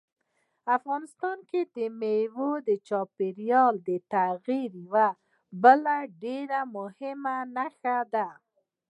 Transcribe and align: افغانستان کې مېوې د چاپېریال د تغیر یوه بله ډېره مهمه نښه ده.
افغانستان 0.77 1.37
کې 1.49 1.61
مېوې 1.99 2.51
د 2.67 2.69
چاپېریال 2.87 3.73
د 3.87 3.89
تغیر 4.13 4.71
یوه 4.85 5.07
بله 5.63 5.95
ډېره 6.23 6.59
مهمه 6.75 7.37
نښه 7.55 7.97
ده. 8.13 8.27